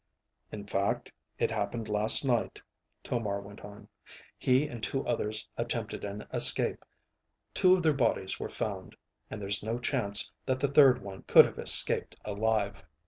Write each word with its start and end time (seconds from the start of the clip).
"In 0.51 0.65
fact 0.65 1.11
it 1.37 1.51
happened 1.51 1.87
last 1.87 2.25
night," 2.25 2.59
Tomar 3.03 3.39
went 3.39 3.61
on. 3.63 3.87
"He 4.35 4.65
and 4.67 4.81
two 4.81 5.05
others 5.05 5.47
attempted 5.57 6.03
an 6.03 6.25
escape. 6.33 6.83
Two 7.53 7.73
of 7.75 7.83
their 7.83 7.93
bodies 7.93 8.39
were 8.39 8.49
found. 8.49 8.95
And 9.29 9.39
there's 9.39 9.61
no 9.61 9.77
chance 9.77 10.31
that 10.47 10.59
the 10.59 10.69
third 10.69 11.03
one 11.03 11.21
could 11.27 11.45
have 11.45 11.59
escaped 11.59 12.15
alive." 12.25 12.83